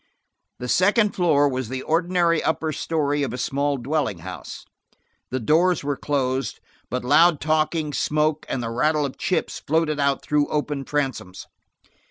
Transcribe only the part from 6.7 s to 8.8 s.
but loud talking, smoke, and the